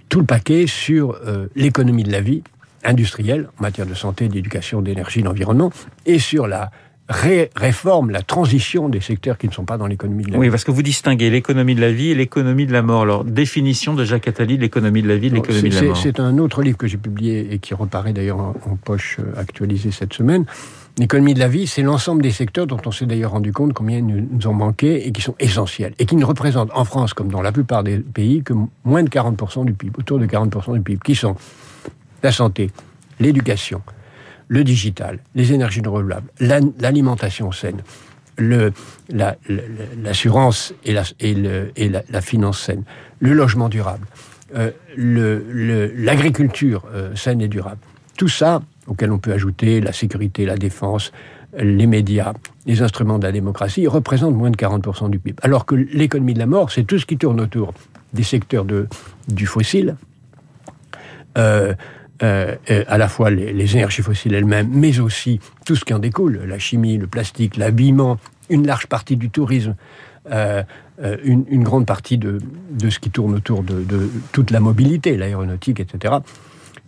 tout 0.10 0.20
le 0.20 0.26
paquet 0.26 0.68
sur 0.68 1.18
euh, 1.26 1.48
l'économie 1.56 2.04
de 2.04 2.12
la 2.12 2.22
vie, 2.22 2.44
industrielle 2.84 3.50
en 3.60 3.64
matière 3.64 3.86
de 3.86 3.94
santé, 3.94 4.28
d'éducation, 4.28 4.82
d'énergie, 4.82 5.24
d'environnement, 5.24 5.72
et 6.06 6.20
sur 6.20 6.48
la 6.48 6.72
réforme, 7.10 8.10
la 8.10 8.22
transition 8.22 8.90
des 8.90 9.00
secteurs 9.00 9.38
qui 9.38 9.48
ne 9.48 9.54
sont 9.54 9.64
pas 9.64 9.78
dans 9.78 9.88
l'économie 9.88 10.24
de 10.24 10.32
la 10.32 10.38
vie. 10.38 10.42
Oui, 10.42 10.50
parce 10.50 10.64
que 10.64 10.72
vous 10.72 10.82
distinguez 10.82 11.30
l'économie 11.30 11.74
de 11.74 11.82
la 11.82 11.92
vie 11.92 12.10
et 12.10 12.16
l'économie 12.16 12.66
de 12.66 12.74
la 12.74 12.82
mort. 12.82 13.04
Alors, 13.04 13.24
définition 13.24 13.94
de 13.94 14.04
Jacques 14.04 14.28
Attali 14.28 14.58
de 14.58 14.62
l'économie 14.62 15.02
de 15.02 15.08
la 15.08 15.16
vie 15.16 15.30
de 15.30 15.36
l'économie 15.36 15.70
de 15.70 15.76
la 15.76 15.82
mort. 15.84 15.98
C'est 15.98 16.20
un 16.20 16.38
autre 16.38 16.62
livre 16.62 16.78
que 16.78 16.88
j'ai 16.88 16.98
publié 16.98 17.54
et 17.54 17.60
qui 17.60 17.74
reparaît 17.74 18.12
d'ailleurs 18.12 18.40
en, 18.40 18.54
poche 18.84 19.18
euh, 19.20 19.40
actualisé 19.40 19.92
cette 19.92 20.14
semaine. 20.14 20.46
L'économie 20.98 21.34
de 21.34 21.40
la 21.40 21.48
vie, 21.48 21.68
c'est 21.68 21.82
l'ensemble 21.82 22.24
des 22.24 22.32
secteurs 22.32 22.68
dont 22.68 22.82
on 22.86 22.92
s'est 22.92 23.06
d'ailleurs 23.06 23.32
rendu 23.32 23.54
compte 23.54 23.72
combien 23.74 24.02
nous, 24.02 24.28
nous 24.30 24.48
ont 24.48 24.54
manqué 24.54 25.08
et 25.08 25.12
qui 25.12 25.22
sont 25.22 25.36
essentiels. 25.40 25.94
Et 26.00 26.06
qui 26.06 26.16
ne 26.16 26.26
représentent 26.26 26.72
en 26.74 26.84
France, 26.86 27.14
comme 27.14 27.30
dans 27.30 27.42
la 27.42 27.52
plupart 27.52 27.84
des 27.84 28.00
pays, 28.00 28.44
que 28.44 28.54
moins 28.84 29.04
de 29.04 29.10
40% 29.10 29.66
du 29.66 29.74
PIB, 29.74 29.94
autour 29.98 30.20
de 30.20 30.26
40% 30.26 30.74
du 30.74 30.82
PIB, 30.82 31.00
qui 31.04 31.16
sont 31.16 31.36
la 32.24 32.32
santé, 32.32 32.72
l'éducation, 33.20 33.82
le 34.48 34.64
digital, 34.64 35.20
les 35.36 35.54
énergies 35.54 35.82
renouvelables, 35.82 36.30
l'alimentation 36.40 37.52
saine, 37.52 37.82
l'assurance 40.04 40.74
et, 40.84 40.94
la, 40.94 42.22
finance 42.22 42.62
saine, 42.62 42.84
le 43.20 43.34
logement 43.34 43.70
durable, 43.70 44.06
euh, 44.56 44.72
l'agriculture 45.96 46.86
euh, 46.94 47.16
saine 47.16 47.42
et 47.42 47.48
durable. 47.48 47.80
Tout 48.18 48.30
ça, 48.30 48.62
auquel 48.88 49.12
on 49.12 49.20
peut 49.20 49.34
ajouter 49.34 49.82
la 49.82 49.92
sécurité, 49.92 50.46
la 50.46 50.58
défense, 50.58 51.12
les 51.58 51.88
médias, 51.88 52.34
les 52.66 52.82
instruments 52.82 53.20
de 53.20 53.26
la 53.26 53.32
démocratie, 53.32 53.88
représente 53.88 54.36
moins 54.36 54.52
de 54.52 54.58
40% 54.58 55.10
du 55.10 55.20
PIB. 55.20 55.38
Alors 55.44 55.66
que 55.66 55.76
l'économie 55.76 56.34
de 56.34 56.40
la 56.40 56.46
mort, 56.46 56.72
c'est 56.72 56.84
tout 56.84 57.00
ce 57.00 57.06
qui 57.06 57.18
tourne 57.18 57.40
autour 57.40 57.74
des 58.14 58.24
secteurs 58.24 58.66
de, 58.66 58.88
du 59.28 59.46
fossile, 59.46 59.96
euh, 61.38 61.74
euh, 62.24 62.56
euh, 62.72 62.84
à 62.88 62.98
la 62.98 63.10
fois 63.10 63.30
les, 63.30 63.76
énergies 63.76 64.02
fossiles 64.02 64.34
elles-mêmes, 64.34 64.70
mais 64.72 65.00
aussi 65.00 65.40
tout 65.66 65.76
ce 65.76 65.86
qui 65.86 65.94
en 65.94 66.00
découle, 66.00 66.42
la 66.48 66.58
chimie, 66.58 66.98
le 66.98 67.06
plastique, 67.06 67.58
l'habillement, 67.58 68.18
une 68.50 68.66
large 68.66 68.88
partie 68.88 69.18
du 69.18 69.30
tourisme, 69.30 69.76
euh, 70.32 70.64
une, 71.24 71.64
grande 71.64 71.86
partie 71.86 72.18
de, 72.18 72.40
ce 72.90 72.98
qui 72.98 73.12
tourne 73.12 73.36
autour 73.36 73.62
de, 73.62 74.10
toute 74.32 74.50
la 74.50 74.60
mobilité, 74.60 75.16
l'aéronautique, 75.16 75.80
etc., 75.80 76.16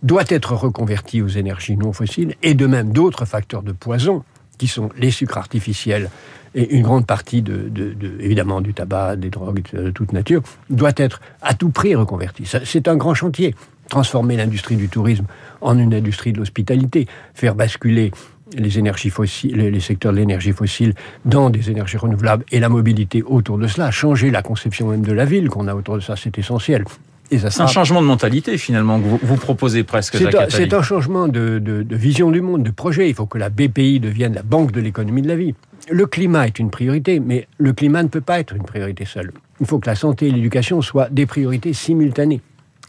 doit 0.02 0.24
être 0.28 0.54
reconverti 0.54 1.22
aux 1.22 1.28
énergies 1.28 1.76
non 1.76 1.92
fossiles, 1.92 2.34
et 2.42 2.54
de 2.54 2.66
même 2.66 2.92
d'autres 2.92 3.24
facteurs 3.24 3.62
de 3.62 3.72
poison, 3.72 4.24
qui 4.58 4.66
sont 4.66 4.90
les 4.98 5.12
sucres 5.12 5.38
artificiels, 5.38 6.10
et 6.56 6.74
une 6.74 6.82
grande 6.82 7.06
partie 7.06 7.42
de, 7.42 7.68
de, 7.68 7.92
de, 7.92 8.16
évidemment 8.18 8.60
du 8.60 8.74
tabac, 8.74 9.14
des 9.14 9.30
drogues 9.30 9.62
de 9.72 9.90
toute 9.90 10.12
nature, 10.12 10.42
doit 10.70 10.92
être 10.96 11.20
à 11.40 11.54
tout 11.54 11.70
prix 11.70 11.94
reconverti. 11.94 12.50
C'est 12.64 12.88
un 12.88 12.96
grand 12.96 13.14
chantier 13.14 13.54
transformer 13.90 14.36
l'industrie 14.36 14.76
du 14.76 14.88
tourisme 14.88 15.26
en 15.60 15.78
une 15.78 15.92
industrie 15.92 16.32
de 16.32 16.38
l'hospitalité, 16.38 17.06
faire 17.34 17.54
basculer 17.54 18.10
les 18.56 18.78
énergies 18.78 19.10
fossiles, 19.10 19.56
les 19.56 19.80
secteurs 19.80 20.12
de 20.12 20.16
l'énergie 20.16 20.52
fossile 20.52 20.94
dans 21.24 21.50
des 21.50 21.70
énergies 21.70 21.98
renouvelables 21.98 22.44
et 22.50 22.60
la 22.60 22.68
mobilité 22.68 23.22
autour 23.22 23.58
de 23.58 23.66
cela, 23.66 23.90
changer 23.90 24.30
la 24.30 24.42
conception 24.42 24.88
même 24.88 25.02
de 25.02 25.12
la 25.12 25.24
ville 25.24 25.48
qu'on 25.48 25.68
a 25.68 25.74
autour 25.74 25.96
de 25.96 26.00
ça, 26.00 26.16
c'est 26.16 26.38
essentiel. 26.38 26.84
C'est 27.30 27.60
un 27.60 27.66
changement 27.68 28.02
de 28.02 28.06
mentalité 28.06 28.58
finalement 28.58 28.98
que 28.98 29.04
vous, 29.04 29.20
vous 29.22 29.36
proposez 29.36 29.84
presque. 29.84 30.16
C'est 30.16 30.74
un, 30.74 30.82
changement 30.82 31.28
de, 31.28 31.60
de, 31.60 31.84
de, 31.84 31.96
vision 31.96 32.32
du 32.32 32.40
monde, 32.40 32.64
de 32.64 32.72
projet. 32.72 33.08
Il 33.08 33.14
faut 33.14 33.26
que 33.26 33.38
la 33.38 33.50
BPI 33.50 34.00
devienne 34.00 34.34
la 34.34 34.42
banque 34.42 34.72
de 34.72 34.80
l'économie 34.80 35.22
de 35.22 35.28
la 35.28 35.36
vie. 35.36 35.54
Le 35.88 36.06
climat 36.06 36.48
est 36.48 36.58
une 36.58 36.70
priorité, 36.70 37.20
mais 37.20 37.46
le 37.58 37.72
climat 37.72 38.02
ne 38.02 38.08
peut 38.08 38.20
pas 38.20 38.40
être 38.40 38.56
une 38.56 38.64
priorité 38.64 39.04
seule. 39.04 39.32
Il 39.60 39.66
faut 39.66 39.78
que 39.78 39.86
la 39.86 39.94
santé 39.94 40.26
et 40.26 40.30
l'éducation 40.30 40.82
soient 40.82 41.08
des 41.08 41.26
priorités 41.26 41.72
simultanées. 41.72 42.40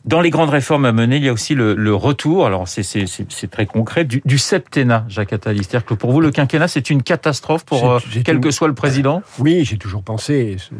Dans 0.03 0.19
les 0.19 0.31
grandes 0.31 0.49
réformes 0.49 0.85
à 0.85 0.91
mener, 0.91 1.17
il 1.17 1.23
y 1.23 1.29
a 1.29 1.33
aussi 1.33 1.53
le, 1.53 1.75
le 1.75 1.93
retour, 1.93 2.47
alors 2.47 2.67
c'est 2.67 3.51
très 3.51 3.65
concret, 3.67 4.03
du, 4.03 4.21
du 4.25 4.39
septennat, 4.39 5.05
Jacques 5.07 5.33
Attali. 5.33 5.59
C'est-à-dire 5.59 5.85
que 5.85 5.93
pour 5.93 6.11
vous, 6.11 6.21
le 6.21 6.31
quinquennat, 6.31 6.67
c'est 6.67 6.89
une 6.89 7.03
catastrophe 7.03 7.65
pour 7.65 7.91
euh, 7.91 7.99
quel 8.25 8.39
que 8.39 8.49
soit 8.49 8.67
le 8.67 8.73
président? 8.73 9.21
Oui, 9.37 9.63
j'ai 9.63 9.77
toujours 9.77 10.01
pensé, 10.01 10.57
ce, 10.57 10.73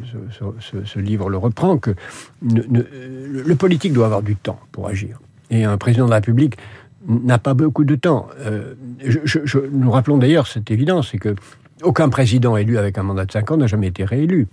ce, 0.59 0.83
ce, 0.83 0.99
livre 0.99 1.29
le 1.29 1.37
reprend, 1.37 1.77
que 1.77 1.93
le 2.41 3.53
politique 3.55 3.93
doit 3.93 4.05
avoir 4.05 4.23
du 4.23 4.35
temps 4.35 4.59
pour 4.71 4.87
agir. 4.87 5.19
Et 5.51 5.65
un 5.65 5.77
président 5.77 6.05
de 6.05 6.09
la 6.09 6.17
République 6.17 6.57
n'a 7.07 7.37
pas 7.37 7.53
beaucoup 7.53 7.83
de 7.83 7.95
temps. 7.95 8.27
Euh, 8.39 8.73
je, 9.03 9.19
je, 9.43 9.59
nous 9.71 9.91
rappelons 9.91 10.17
d'ailleurs 10.17 10.47
cette 10.47 10.71
évidence, 10.71 11.09
c'est 11.11 11.17
que 11.19 11.35
aucun 11.83 12.09
président 12.09 12.57
élu 12.57 12.77
avec 12.77 12.97
un 12.97 13.03
mandat 13.03 13.25
de 13.25 13.31
5 13.31 13.51
ans 13.51 13.57
n'a 13.57 13.67
jamais 13.67 13.87
été 13.87 14.03
réélu. 14.03 14.47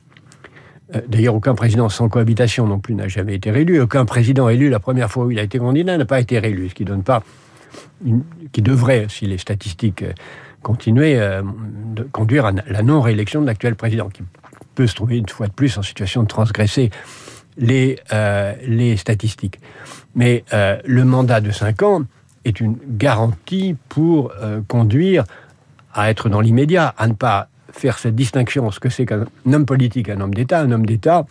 Euh, 0.94 1.00
d'ailleurs, 1.08 1.34
aucun 1.34 1.54
président 1.54 1.88
sans 1.88 2.08
cohabitation 2.08 2.66
non 2.66 2.78
plus 2.78 2.94
n'a 2.94 3.08
jamais 3.08 3.34
été 3.34 3.50
réélu. 3.50 3.80
Aucun 3.80 4.04
président 4.04 4.48
élu 4.48 4.70
la 4.70 4.80
première 4.80 5.10
fois 5.10 5.26
où 5.26 5.30
il 5.30 5.38
a 5.38 5.42
été 5.42 5.58
candidat 5.58 5.96
n'a 5.96 6.04
pas 6.04 6.20
été 6.20 6.38
réélu, 6.38 6.70
ce 6.70 6.74
qui 6.74 6.84
donne 6.84 7.02
pas, 7.02 7.22
qui 8.52 8.62
devrait, 8.62 9.06
si 9.08 9.26
les 9.26 9.38
statistiques 9.38 10.02
euh, 10.02 10.12
continuaient, 10.62 11.18
euh, 11.18 11.42
conduire 12.12 12.46
à 12.46 12.52
la 12.52 12.82
non-réélection 12.82 13.40
de 13.42 13.46
l'actuel 13.46 13.74
président, 13.74 14.08
qui 14.08 14.22
peut 14.74 14.86
se 14.86 14.94
trouver 14.94 15.18
une 15.18 15.28
fois 15.28 15.46
de 15.46 15.52
plus 15.52 15.76
en 15.78 15.82
situation 15.82 16.22
de 16.22 16.28
transgresser 16.28 16.90
les, 17.56 17.98
les 18.64 18.96
statistiques. 18.96 19.58
Mais 20.14 20.44
le 20.52 21.04
mandat 21.04 21.40
de 21.40 21.50
5 21.50 21.82
ans 21.82 22.02
est 22.44 22.60
une 22.60 22.76
garantie 22.86 23.76
pour 23.88 24.32
conduire 24.68 25.24
à 25.92 26.10
être 26.10 26.28
dans 26.28 26.40
l'immédiat, 26.40 26.94
à 26.96 27.08
ne 27.08 27.14
pas 27.14 27.48
faire 27.70 27.98
cette 27.98 28.14
distinction, 28.14 28.70
ce 28.70 28.80
que 28.80 28.88
c'est 28.88 29.06
qu'un 29.06 29.24
homme 29.52 29.66
politique, 29.66 30.08
un 30.08 30.20
homme 30.20 30.34
d'État. 30.34 30.60
Un 30.60 30.72
homme 30.72 30.86
d'État, 30.86 31.26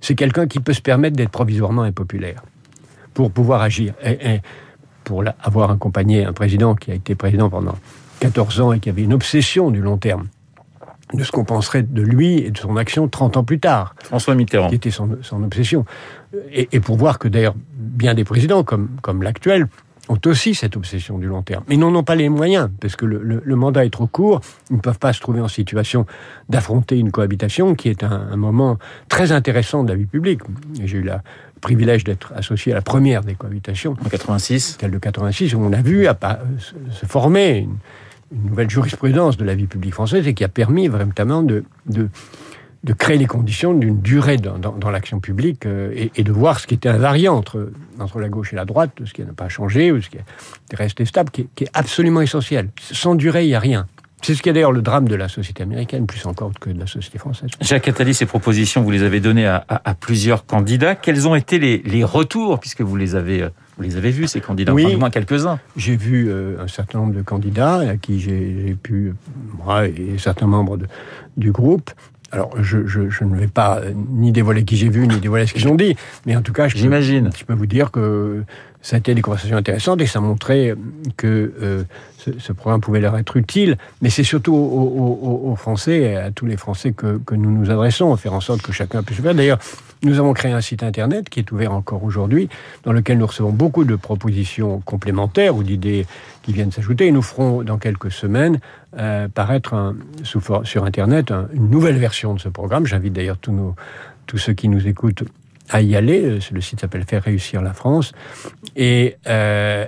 c'est 0.00 0.14
quelqu'un 0.14 0.46
qui 0.46 0.60
peut 0.60 0.72
se 0.72 0.82
permettre 0.82 1.16
d'être 1.16 1.30
provisoirement 1.30 1.82
impopulaire 1.82 2.42
pour 3.14 3.30
pouvoir 3.30 3.62
agir. 3.62 3.94
Et, 4.04 4.40
pour 5.04 5.22
avoir 5.40 5.70
accompagné 5.70 6.24
un 6.24 6.32
président 6.32 6.74
qui 6.74 6.90
a 6.90 6.94
été 6.94 7.14
président 7.14 7.48
pendant 7.48 7.76
14 8.18 8.60
ans 8.60 8.72
et 8.72 8.80
qui 8.80 8.88
avait 8.88 9.02
une 9.02 9.14
obsession 9.14 9.70
du 9.70 9.80
long 9.80 9.98
terme, 9.98 10.26
de 11.14 11.22
ce 11.22 11.30
qu'on 11.30 11.44
penserait 11.44 11.84
de 11.84 12.02
lui 12.02 12.38
et 12.38 12.50
de 12.50 12.58
son 12.58 12.76
action 12.76 13.06
30 13.06 13.36
ans 13.36 13.44
plus 13.44 13.60
tard. 13.60 13.94
François 14.02 14.34
Mitterrand. 14.34 14.68
Qui 14.68 14.74
était 14.74 14.90
son, 14.90 15.18
son 15.22 15.44
obsession. 15.44 15.84
Et, 16.50 16.68
et, 16.72 16.80
pour 16.80 16.96
voir 16.96 17.20
que 17.20 17.28
d'ailleurs, 17.28 17.54
bien 17.76 18.14
des 18.14 18.24
présidents, 18.24 18.64
comme, 18.64 18.88
comme 19.00 19.22
l'actuel, 19.22 19.68
ont 20.08 20.20
aussi 20.26 20.54
cette 20.54 20.76
obsession 20.76 21.18
du 21.18 21.26
long 21.26 21.42
terme. 21.42 21.64
Mais 21.68 21.76
n'en 21.76 21.94
ont 21.94 22.04
pas 22.04 22.14
les 22.14 22.28
moyens, 22.28 22.70
parce 22.80 22.96
que 22.96 23.04
le, 23.04 23.22
le, 23.22 23.42
le, 23.44 23.56
mandat 23.56 23.84
est 23.84 23.90
trop 23.90 24.06
court, 24.06 24.40
ils 24.70 24.76
ne 24.76 24.80
peuvent 24.80 24.98
pas 24.98 25.12
se 25.12 25.20
trouver 25.20 25.40
en 25.40 25.48
situation 25.48 26.06
d'affronter 26.48 26.98
une 26.98 27.10
cohabitation 27.10 27.74
qui 27.74 27.88
est 27.88 28.04
un, 28.04 28.28
un, 28.30 28.36
moment 28.36 28.78
très 29.08 29.32
intéressant 29.32 29.84
de 29.84 29.90
la 29.90 29.96
vie 29.96 30.06
publique. 30.06 30.40
J'ai 30.82 30.98
eu 30.98 31.02
le 31.02 31.12
privilège 31.60 32.04
d'être 32.04 32.32
associé 32.36 32.72
à 32.72 32.76
la 32.76 32.82
première 32.82 33.22
des 33.22 33.34
cohabitations. 33.34 33.96
En 34.04 34.08
86 34.08 34.78
Celle 34.80 34.90
de 34.90 34.98
86, 34.98 35.54
où 35.54 35.60
on 35.60 35.72
a 35.72 35.82
vu 35.82 36.06
à, 36.06 36.16
se 36.90 37.06
former 37.06 37.58
une, 37.58 37.76
une 38.32 38.50
nouvelle 38.50 38.70
jurisprudence 38.70 39.36
de 39.36 39.44
la 39.44 39.54
vie 39.54 39.66
publique 39.66 39.94
française 39.94 40.26
et 40.26 40.34
qui 40.34 40.44
a 40.44 40.48
permis 40.48 40.88
vraiment 40.88 41.42
de, 41.42 41.64
de, 41.86 42.08
de 42.84 42.92
créer 42.92 43.18
les 43.18 43.26
conditions 43.26 43.74
d'une 43.74 44.00
durée 44.00 44.36
dans, 44.36 44.58
dans, 44.58 44.72
dans 44.72 44.90
l'action 44.90 45.20
publique 45.20 45.66
euh, 45.66 45.92
et, 45.94 46.12
et, 46.16 46.24
de 46.24 46.32
voir 46.32 46.60
ce 46.60 46.66
qui 46.66 46.74
était 46.74 46.88
invariant 46.88 47.34
entre, 47.34 47.70
entre 47.98 48.20
la 48.20 48.28
gauche 48.28 48.52
et 48.52 48.56
la 48.56 48.64
droite, 48.64 48.92
ce 49.04 49.12
qui 49.12 49.22
n'a 49.22 49.32
pas 49.32 49.48
changé 49.48 49.92
ou 49.92 50.00
ce 50.00 50.08
qui 50.08 50.18
est 50.18 50.76
resté 50.76 51.04
stable, 51.04 51.30
qui 51.30 51.42
est, 51.42 51.48
qui 51.54 51.64
est 51.64 51.70
absolument 51.74 52.20
essentiel. 52.20 52.68
Sans 52.80 53.14
durée, 53.14 53.44
il 53.44 53.48
n'y 53.48 53.54
a 53.54 53.60
rien. 53.60 53.86
C'est 54.22 54.34
ce 54.34 54.42
qui 54.42 54.48
est 54.48 54.52
d'ailleurs 54.52 54.72
le 54.72 54.82
drame 54.82 55.08
de 55.08 55.14
la 55.14 55.28
société 55.28 55.62
américaine, 55.62 56.06
plus 56.06 56.24
encore 56.26 56.50
que 56.58 56.70
de 56.70 56.78
la 56.78 56.86
société 56.86 57.18
française. 57.18 57.50
Jacques 57.60 57.86
Attali, 57.86 58.14
ces 58.14 58.26
propositions, 58.26 58.82
vous 58.82 58.90
les 58.90 59.02
avez 59.02 59.20
données 59.20 59.46
à, 59.46 59.64
à, 59.68 59.90
à 59.90 59.94
plusieurs 59.94 60.46
candidats. 60.46 60.94
Quels 60.94 61.28
ont 61.28 61.34
été 61.34 61.58
les, 61.58 61.78
les, 61.78 62.02
retours, 62.02 62.58
puisque 62.58 62.80
vous 62.80 62.96
les 62.96 63.14
avez, 63.14 63.46
vous 63.76 63.82
les 63.82 63.96
avez 63.96 64.10
vus, 64.10 64.26
ces 64.26 64.40
candidats, 64.40 64.72
oui, 64.72 64.86
enfin, 64.86 64.96
moins 64.96 65.10
quelques-uns 65.10 65.60
J'ai 65.76 65.96
vu 65.96 66.28
euh, 66.28 66.56
un 66.60 66.66
certain 66.66 66.98
nombre 66.98 67.14
de 67.14 67.22
candidats 67.22 67.80
à 67.80 67.96
qui 67.96 68.18
j'ai 68.18 68.76
pu, 68.82 69.14
moi 69.64 69.86
et 69.86 70.16
certains 70.18 70.46
membres 70.46 70.78
de, 70.78 70.86
du 71.36 71.52
groupe, 71.52 71.90
alors, 72.32 72.50
je, 72.60 72.86
je, 72.86 73.08
je, 73.08 73.24
ne 73.24 73.36
vais 73.36 73.46
pas 73.46 73.80
ni 73.94 74.32
dévoiler 74.32 74.64
qui 74.64 74.76
j'ai 74.76 74.88
vu, 74.88 75.06
ni 75.06 75.20
dévoiler 75.20 75.46
ce 75.46 75.54
qu'ils 75.54 75.68
ont 75.68 75.76
dit, 75.76 75.96
mais 76.26 76.36
en 76.36 76.42
tout 76.42 76.52
cas, 76.52 76.68
j'imagine. 76.68 77.30
Je 77.36 77.44
peux 77.44 77.54
vous 77.54 77.66
dire 77.66 77.90
que 77.90 78.42
ça 78.82 78.96
a 78.96 78.98
été 78.98 79.14
des 79.14 79.22
conversations 79.22 79.56
intéressantes 79.56 80.00
et 80.00 80.06
ça 80.06 80.20
montrait 80.20 80.74
que 81.16 81.52
euh, 81.60 81.82
ce, 82.38 82.52
programme 82.52 82.80
pouvait 82.80 83.00
leur 83.00 83.16
être 83.16 83.36
utile. 83.36 83.78
Mais 84.02 84.10
c'est 84.10 84.24
surtout 84.24 84.54
aux, 84.54 85.56
Français, 85.56 86.16
à 86.16 86.30
tous 86.30 86.46
les 86.46 86.56
Français 86.56 86.92
que, 86.92 87.18
nous 87.32 87.50
nous 87.50 87.70
adressons, 87.70 88.16
faire 88.16 88.34
en 88.34 88.40
sorte 88.40 88.62
que 88.62 88.72
chacun 88.72 89.02
puisse 89.02 89.20
faire. 89.20 89.34
D'ailleurs, 89.34 89.58
nous 90.02 90.18
avons 90.18 90.34
créé 90.34 90.52
un 90.52 90.60
site 90.60 90.82
internet 90.82 91.28
qui 91.28 91.40
est 91.40 91.50
ouvert 91.52 91.72
encore 91.72 92.04
aujourd'hui, 92.04 92.48
dans 92.84 92.92
lequel 92.92 93.18
nous 93.18 93.26
recevons 93.26 93.50
beaucoup 93.50 93.84
de 93.84 93.96
propositions 93.96 94.80
complémentaires 94.80 95.56
ou 95.56 95.62
d'idées 95.62 96.06
qui 96.42 96.52
viennent 96.52 96.72
s'ajouter. 96.72 97.06
Et 97.06 97.12
nous 97.12 97.22
ferons 97.22 97.62
dans 97.62 97.78
quelques 97.78 98.12
semaines 98.12 98.60
euh, 98.98 99.26
paraître 99.28 99.94
sur 100.22 100.84
internet 100.84 101.30
un, 101.30 101.48
une 101.52 101.70
nouvelle 101.70 101.96
version 101.96 102.34
de 102.34 102.40
ce 102.40 102.48
programme. 102.48 102.86
J'invite 102.86 103.14
d'ailleurs 103.14 103.38
tous 103.38 104.38
ceux 104.38 104.52
qui 104.52 104.68
nous 104.68 104.86
écoutent 104.86 105.24
à 105.70 105.80
y 105.80 105.96
aller. 105.96 106.38
Le 106.50 106.60
site 106.60 106.80
s'appelle 106.80 107.04
Faire 107.04 107.22
réussir 107.22 107.62
la 107.62 107.72
France 107.72 108.12
et, 108.74 109.16
euh, 109.26 109.86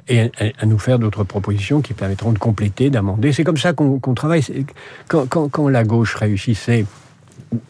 à, 0.59 0.67
nous 0.67 0.79
faire 0.79 0.99
d'autres 0.99 1.25
propositions 1.25 1.81
qui 1.81 1.95
permettront 1.95 2.33
de 2.33 2.39
compléter, 2.39 2.91
d'amender. 2.91 3.33
C'est 3.33 3.45
comme 3.45 3.57
ça 3.57 3.73
qu'on 3.73 3.99
qu 3.99 4.15
travaille. 4.15 4.43
Quand, 5.09 5.69
la 5.69 5.85
gauche 5.85 6.15
réussissait 6.15 6.87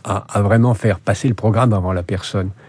à, 0.05 0.43
vraiment 0.43 0.75
faire 0.75 0.99
passer 1.01 1.29
le 1.29 1.35
programme 1.35 1.73
avant 1.73 1.93
la 1.93 2.03
personne, 2.03 2.51
euh, 2.51 2.68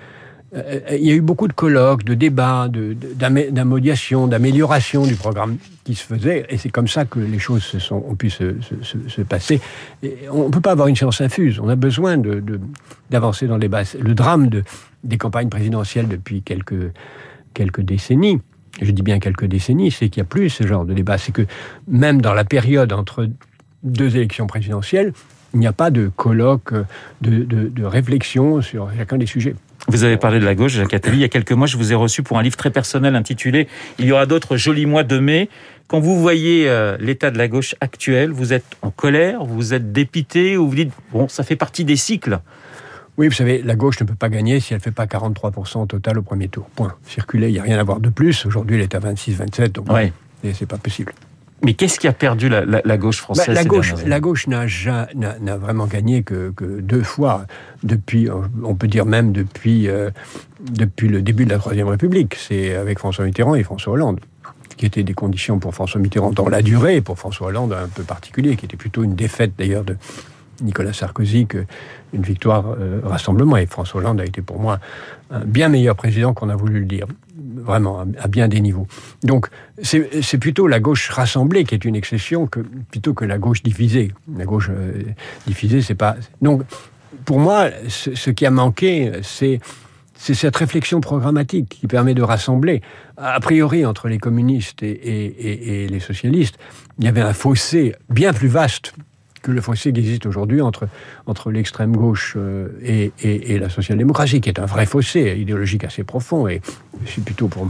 il 0.54 1.06
y 1.06 1.12
a 1.12 1.14
eu 1.14 1.22
beaucoup 1.22 1.48
de 1.48 1.54
colloques, 1.54 2.04
de 2.04 2.16
débats, 2.16 2.68
d'amodiation, 2.70 4.26
de, 4.26 4.32
d'amélioration 4.32 5.06
du 5.06 5.16
programme 5.16 5.58
qui 5.84 5.94
se 5.96 6.04
faisait, 6.04 6.46
et 6.50 6.58
c'est 6.58 6.70
comme 6.70 6.88
ça 6.88 7.06
que 7.06 7.20
les 7.20 7.40
choses 7.40 7.92
ont 7.92 8.16
pu 8.16 8.30
se, 8.30 8.56
se, 8.62 8.98
se 9.08 9.22
passer. 9.22 9.62
On 10.32 10.46
ne 10.46 10.50
peut 10.50 10.62
pas 10.62 10.72
avoir 10.72 10.88
une 10.88 10.96
science 10.96 11.22
infuse, 11.22 11.60
on 11.60 11.70
a 11.70 11.76
besoin 11.76 12.18
d'avancer 13.10 13.48
dans 13.48 13.58
les 13.58 13.68
bases. 13.68 13.96
Le 14.00 14.16
drame 14.16 14.48
de, 14.50 14.64
des 15.04 15.18
campagnes 15.18 15.50
présidentielles 15.50 16.08
depuis 16.08 16.42
quelques, 16.42 17.82
décennies, 17.82 18.42
je 18.82 18.92
dis 18.92 19.02
bien 19.04 19.20
quelques 19.20 19.46
décennies, 19.46 19.92
c'est 19.92 20.10
qu'il 20.10 20.22
n'y 20.22 20.28
a 20.28 20.30
plus 20.30 20.50
ce 20.50 20.66
genre 20.66 20.86
de 20.86 20.94
débat. 20.94 21.18
C'est 21.18 21.32
que 21.32 21.46
même 21.88 22.22
dans 22.22 22.34
la 22.34 22.44
période 22.44 22.92
entre 22.94 23.28
deux 23.84 24.16
élections 24.16 24.48
présidentielles, 24.48 25.14
il 25.54 25.60
n'y 25.60 25.68
a 25.68 25.74
pas 25.74 25.92
de 25.92 26.10
colloque, 26.16 26.74
de, 27.22 27.44
de 27.44 27.84
réflexion 27.84 28.62
sur 28.62 28.90
chacun 28.96 29.18
des 29.18 29.26
sujets. 29.26 29.56
Vous 29.90 30.04
avez 30.04 30.18
parlé 30.18 30.40
de 30.40 30.46
la 30.46 30.54
gauche, 30.54 30.74
Jacques 30.74 30.94
Attali. 30.94 31.18
Il 31.18 31.22
y 31.22 31.24
a 31.24 31.30
quelques 31.30 31.52
mois, 31.52 31.66
je 31.66 31.76
vous 31.76 31.92
ai 31.92 31.96
reçu 31.96 32.22
pour 32.22 32.38
un 32.38 32.44
livre 32.44 32.56
très 32.56 32.70
personnel 32.70 33.16
intitulé 33.16 33.68
Il 33.98 34.06
y 34.06 34.12
aura 34.12 34.28
d'autres 34.28 34.56
jolis 34.56 34.86
mois 34.86 35.04
de 35.04 35.18
mai. 35.18 35.50
Quand 35.88 36.00
vous 36.00 36.20
voyez 36.20 36.70
euh, 36.70 36.96
l'état 37.00 37.32
de 37.32 37.40
la 37.40 37.48
gauche 37.48 37.74
actuelle, 37.82 38.30
vous 38.30 38.54
êtes 38.54 38.78
en 38.84 38.92
colère, 38.92 39.44
vous 39.44 39.74
êtes 39.74 39.92
dépité, 39.92 40.58
ou 40.58 40.70
vous 40.70 40.76
dites, 40.76 40.92
bon, 41.12 41.28
ça 41.28 41.44
fait 41.44 41.56
partie 41.56 41.86
des 41.86 41.96
cycles 41.96 42.40
oui, 43.18 43.28
vous 43.28 43.34
savez, 43.34 43.62
la 43.62 43.76
gauche 43.76 44.00
ne 44.00 44.06
peut 44.06 44.16
pas 44.16 44.30
gagner 44.30 44.62
si 44.62 44.72
elle 44.72 44.78
ne 44.78 44.82
fait 44.82 44.92
pas 44.92 45.04
43% 45.04 45.82
au 45.82 45.86
total 45.86 46.20
au 46.20 46.22
premier 46.22 46.48
tour. 46.48 46.70
Point. 46.74 46.96
Circuler, 47.04 47.50
il 47.50 47.52
n'y 47.52 47.60
a 47.60 47.64
rien 47.64 47.78
à 47.78 47.84
voir 47.84 48.00
de 48.00 48.08
plus. 48.08 48.46
Aujourd'hui, 48.46 48.78
elle 48.78 48.84
est 48.84 48.96
à 48.96 49.00
26-27, 49.02 49.74
donc 49.74 49.88
oui. 49.92 50.14
c'est 50.54 50.66
pas 50.66 50.78
possible. 50.78 51.12
Mais 51.64 51.74
qu'est-ce 51.74 52.00
qui 52.00 52.08
a 52.08 52.14
perdu 52.14 52.48
la, 52.48 52.64
la, 52.64 52.82
la 52.86 52.98
gauche 52.98 53.20
française 53.20 53.48
bah, 53.48 53.54
la, 53.54 53.66
gauche, 53.66 53.94
la 54.06 54.20
gauche 54.20 54.48
n'a 54.48 54.68
vraiment 55.58 55.88
gagné 55.88 56.24
que, 56.24 56.52
que, 56.56 56.80
deux 56.80 57.04
fois, 57.04 57.46
depuis, 57.84 58.30
on 58.64 58.76
peut 58.76 58.88
dire 58.88 59.06
même 59.06 59.32
depuis, 59.34 59.90
euh, 59.90 60.10
depuis 60.72 61.10
le 61.10 61.22
début 61.22 61.46
de 61.46 61.50
la 61.50 61.58
Troisième 61.58 61.88
République. 61.88 62.36
C'est 62.36 62.76
avec 62.76 63.00
François 63.00 63.26
Mitterrand 63.26 63.56
et 63.56 63.64
François 63.64 63.94
Hollande 63.94 64.20
qui 64.78 64.86
étaient 64.86 65.04
des 65.04 65.14
conditions 65.14 65.60
pour 65.60 65.76
François 65.76 66.00
Mitterrand 66.00 66.32
dans 66.32 66.48
la 66.48 66.62
durée, 66.62 66.96
et 66.96 67.02
pour 67.02 67.20
François 67.20 67.48
Hollande 67.48 67.74
un 67.74 67.90
peu 67.90 68.04
particulier, 68.04 68.56
qui 68.56 68.64
était 68.64 68.78
plutôt 68.78 69.04
une 69.04 69.14
défaite 69.14 69.52
d'ailleurs 69.58 69.84
de 69.84 69.98
Nicolas 70.62 70.94
Sarkozy 70.94 71.48
qu'une 71.48 71.66
victoire 72.14 72.76
euh, 72.80 73.02
rassemblement. 73.04 73.58
Et 73.58 73.66
François 73.66 74.02
Hollande 74.02 74.22
a 74.22 74.26
été 74.26 74.42
pour 74.42 74.60
moi 74.60 74.80
un 75.30 75.42
bien 75.42 75.70
meilleur 75.70 75.96
président 75.96 76.34
qu'on 76.34 76.50
a 76.50 76.56
voulu 76.56 76.80
le 76.80 76.86
dire 76.86 77.08
vraiment 77.56 78.06
à 78.20 78.28
bien 78.28 78.48
des 78.48 78.62
niveaux. 78.62 78.88
Donc 79.24 79.50
c'est 79.82 80.38
plutôt 80.38 80.68
la 80.68 80.80
gauche 80.80 81.10
rassemblée 81.10 81.64
qui 81.64 81.76
est 81.76 81.86
une 81.86 81.96
exception 81.96 82.48
que 82.48 82.60
plutôt 82.60 83.14
que 83.14 83.26
la 83.26 83.38
gauche 83.38 83.64
divisée. 83.64 84.12
La 84.36 84.46
gauche 84.46 84.70
euh, 84.70 85.04
divisée, 85.48 85.82
c'est 85.82 85.96
pas. 85.96 86.16
Donc 86.42 86.64
pour 87.26 87.40
moi, 87.40 87.70
ce, 87.88 88.30
qui 88.30 88.46
a 88.46 88.52
manqué, 88.52 89.12
c'est 89.24 89.60
cette 90.16 90.56
réflexion 90.56 91.00
programmatique 91.02 91.70
qui 91.70 91.88
permet 91.88 92.14
de 92.14 92.22
rassembler. 92.22 92.82
A 93.18 93.40
priori, 93.40 93.86
entre 93.86 94.08
les 94.08 94.18
communistes 94.18 94.84
et 94.84 95.88
les 95.90 96.00
socialistes, 96.00 96.58
il 96.98 97.06
y 97.06 97.08
avait 97.08 97.22
un 97.22 97.34
fossé 97.34 97.96
bien 98.10 98.34
plus 98.34 98.48
vaste 98.48 98.94
que 99.42 99.52
le 99.52 99.62
fossé 99.62 99.94
qui 99.94 100.00
existe 100.00 100.26
aujourd'hui 100.26 100.62
entre, 100.62 100.88
entre 101.26 101.52
l'extrême 101.52 101.96
gauche 101.96 102.36
euh, 102.38 102.70
et, 102.84 103.12
et, 103.22 103.60
la 103.60 103.70
social-démocratie, 103.70 104.42
qui 104.42 104.50
est 104.50 104.60
un 104.60 104.66
vrai 104.66 104.86
fossé 104.86 105.36
idéologique 105.38 105.84
assez 105.84 106.04
profond. 106.04 106.48
Et 106.48 106.62
suis 107.06 107.22
plutôt 107.22 107.48
pour 107.48 107.70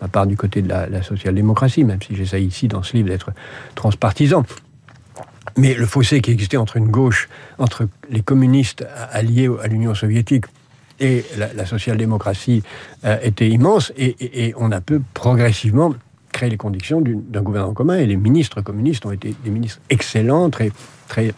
ma 0.00 0.08
part 0.08 0.26
du 0.26 0.36
côté 0.36 0.62
de 0.62 0.68
la, 0.68 1.02
social-démocratie, 1.02 1.84
même 1.84 2.00
si 2.02 2.16
j'essaye 2.16 2.46
ici 2.46 2.68
dans 2.68 2.82
ce 2.82 2.96
livre 2.96 3.08
d'être 3.08 3.32
transpartisan. 3.74 4.44
Mais 5.56 5.74
le 5.74 5.86
fossé 5.86 6.20
qui 6.20 6.30
existait 6.30 6.56
entre 6.56 6.76
une 6.76 6.88
gauche, 6.88 7.28
entre 7.58 7.88
les 8.08 8.22
communistes 8.22 8.86
alliés 9.10 9.50
à 9.62 9.66
l'Union 9.66 9.94
soviétique 9.94 10.46
et 11.00 11.24
la, 11.36 11.66
social-démocratie 11.66 12.62
euh, 13.04 13.18
était 13.22 13.48
immense 13.48 13.92
et 13.96 14.54
on 14.58 14.70
a 14.70 14.80
peu 14.80 15.00
progressivement 15.14 15.94
créé 16.32 16.50
les 16.50 16.56
conditions 16.56 17.00
d'un 17.02 17.42
gouvernement 17.42 17.74
commun 17.74 17.96
et 17.96 18.06
les 18.06 18.16
ministres 18.16 18.60
communistes 18.60 19.06
ont 19.06 19.12
été 19.12 19.34
des 19.44 19.50
ministres 19.50 19.80
excellents, 19.90 20.50
très, 20.50 20.70
très 21.08 21.32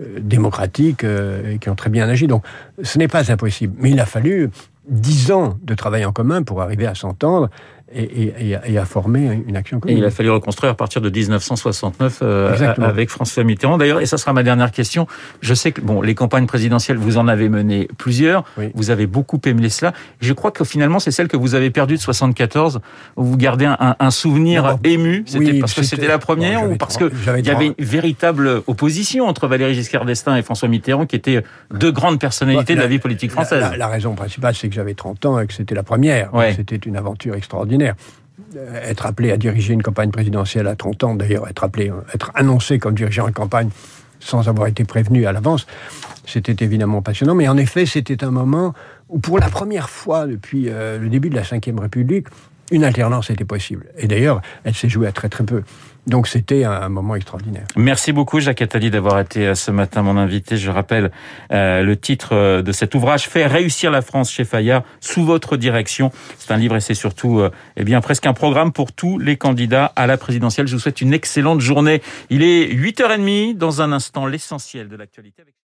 euh, 0.00 0.18
démocratiques 0.20 1.04
euh, 1.04 1.52
et 1.54 1.58
qui 1.58 1.68
ont 1.68 1.74
très 1.74 1.90
bien 1.90 2.08
agi. 2.08 2.26
Donc 2.26 2.44
ce 2.82 2.98
n'est 2.98 3.08
pas 3.08 3.30
impossible. 3.32 3.74
Mais 3.78 3.90
il 3.90 4.00
a 4.00 4.06
fallu 4.06 4.50
dix 4.88 5.30
ans 5.30 5.56
de 5.62 5.74
travail 5.74 6.04
en 6.04 6.12
commun 6.12 6.42
pour 6.42 6.60
arriver 6.62 6.86
à 6.86 6.94
s'entendre 6.94 7.48
et, 7.94 8.34
et, 8.50 8.56
et, 8.66 8.78
à 8.78 8.84
former 8.84 9.42
une 9.46 9.56
action 9.56 9.80
commune. 9.80 9.96
Et 9.96 10.00
il 10.00 10.04
a 10.04 10.10
fallu 10.10 10.30
reconstruire 10.30 10.72
à 10.72 10.76
partir 10.76 11.00
de 11.00 11.10
1969 11.10 12.20
euh, 12.22 12.74
avec 12.78 13.10
François 13.10 13.44
Mitterrand. 13.44 13.78
D'ailleurs, 13.78 14.00
et 14.00 14.06
ça 14.06 14.18
sera 14.18 14.32
ma 14.32 14.42
dernière 14.42 14.72
question. 14.72 15.06
Je 15.40 15.54
sais 15.54 15.72
que 15.72 15.80
bon, 15.80 16.02
les 16.02 16.14
campagnes 16.14 16.46
présidentielles, 16.46 16.96
vous 16.96 17.18
en 17.18 17.28
avez 17.28 17.48
mené 17.48 17.88
plusieurs. 17.98 18.44
Oui. 18.58 18.70
Vous 18.74 18.90
avez 18.90 19.06
beaucoup 19.06 19.40
aimé 19.46 19.68
cela. 19.68 19.92
Je 20.20 20.32
crois 20.32 20.50
que 20.50 20.64
finalement, 20.64 20.98
c'est 20.98 21.10
celle 21.10 21.28
que 21.28 21.36
vous 21.36 21.54
avez 21.54 21.70
perdue 21.70 21.94
de 21.94 22.00
74. 22.00 22.80
Où 23.16 23.24
vous 23.24 23.36
gardez 23.36 23.66
un, 23.66 23.96
un 23.98 24.10
souvenir 24.10 24.64
non, 24.64 24.78
ému. 24.84 25.24
C'était 25.26 25.44
oui, 25.44 25.60
parce 25.60 25.74
que 25.74 25.82
c'était 25.82 26.08
la 26.08 26.18
première 26.18 26.68
ou 26.68 26.76
parce 26.76 26.96
qu'il 26.96 27.10
y 27.44 27.50
avait 27.50 27.66
une 27.66 27.74
véritable 27.78 28.62
opposition 28.66 29.26
entre 29.26 29.46
Valéry 29.46 29.74
Giscard 29.74 30.04
d'Estaing 30.04 30.36
et 30.36 30.42
François 30.42 30.68
Mitterrand, 30.68 31.06
qui 31.06 31.16
étaient 31.16 31.42
deux 31.72 31.92
grandes 31.92 32.18
personnalités 32.18 32.74
bah, 32.74 32.82
la, 32.82 32.86
de 32.86 32.92
la 32.92 32.96
vie 32.96 32.98
politique 32.98 33.30
française. 33.30 33.60
La, 33.60 33.70
la, 33.70 33.76
la 33.76 33.88
raison 33.88 34.14
principale, 34.14 34.54
c'est 34.54 34.68
que 34.68 34.74
j'avais 34.74 34.94
30 34.94 35.26
ans 35.26 35.38
et 35.38 35.46
que 35.46 35.52
c'était 35.52 35.74
la 35.74 35.82
première. 35.82 36.34
Ouais. 36.34 36.54
C'était 36.54 36.76
une 36.76 36.96
aventure 36.96 37.34
extraordinaire 37.34 37.83
être 38.56 39.06
appelé 39.06 39.30
à 39.32 39.36
diriger 39.36 39.74
une 39.74 39.82
campagne 39.82 40.10
présidentielle 40.10 40.66
à 40.66 40.76
30 40.76 41.04
ans, 41.04 41.14
d'ailleurs 41.14 41.48
être 41.48 41.64
appelé, 41.64 41.92
être 42.12 42.30
annoncé 42.34 42.78
comme 42.78 42.94
dirigeant 42.94 43.26
de 43.26 43.32
campagne 43.32 43.70
sans 44.24 44.48
avoir 44.48 44.68
été 44.68 44.84
prévenu 44.84 45.26
à 45.26 45.32
l'avance, 45.32 45.66
c'était 46.26 46.64
évidemment 46.64 47.02
passionnant. 47.02 47.34
Mais 47.34 47.48
en 47.48 47.56
effet, 47.56 47.86
c'était 47.86 48.24
un 48.24 48.30
moment 48.30 48.72
où, 49.08 49.18
pour 49.18 49.38
la 49.38 49.48
première 49.48 49.90
fois 49.90 50.26
depuis 50.26 50.68
euh, 50.68 50.98
le 50.98 51.08
début 51.08 51.28
de 51.28 51.36
la 51.36 51.42
Ve 51.42 51.78
République, 51.78 52.28
une 52.70 52.84
alternance 52.84 53.30
était 53.30 53.44
possible. 53.44 53.86
Et 53.96 54.06
d'ailleurs, 54.06 54.40
elle 54.64 54.74
s'est 54.74 54.88
jouée 54.88 55.06
à 55.06 55.12
très 55.12 55.28
très 55.28 55.44
peu. 55.44 55.62
Donc 56.06 56.28
c'était 56.28 56.64
un 56.64 56.88
moment 56.90 57.14
extraordinaire. 57.14 57.64
Merci 57.76 58.12
beaucoup 58.12 58.38
Jacques 58.38 58.60
Attali 58.60 58.90
d'avoir 58.90 59.18
été 59.20 59.46
euh, 59.46 59.54
ce 59.54 59.70
matin 59.70 60.02
mon 60.02 60.18
invité. 60.18 60.56
Je 60.58 60.70
rappelle 60.70 61.10
euh, 61.50 61.82
le 61.82 61.96
titre 61.96 62.34
euh, 62.34 62.62
de 62.62 62.72
cet 62.72 62.94
ouvrage 62.94 63.26
Faire 63.26 63.50
réussir 63.50 63.90
la 63.90 64.02
France 64.02 64.30
chez 64.30 64.44
Fayard 64.44 64.82
sous 65.00 65.24
votre 65.24 65.56
direction. 65.56 66.12
C'est 66.38 66.52
un 66.52 66.58
livre 66.58 66.76
et 66.76 66.80
c'est 66.80 66.94
surtout 66.94 67.40
euh, 67.40 67.50
eh 67.76 67.84
bien 67.84 68.02
presque 68.02 68.26
un 68.26 68.34
programme 68.34 68.72
pour 68.72 68.92
tous 68.92 69.18
les 69.18 69.36
candidats 69.36 69.92
à 69.96 70.06
la 70.06 70.18
présidentielle. 70.18 70.66
Je 70.66 70.74
vous 70.74 70.80
souhaite 70.80 71.00
une 71.00 71.14
excellente 71.14 71.60
journée. 71.60 72.02
Il 72.28 72.42
est 72.42 72.66
8h30 72.66 73.56
dans 73.56 73.80
un 73.80 73.92
instant 73.92 74.26
l'essentiel 74.26 74.88
de 74.88 74.96
l'actualité. 74.96 75.42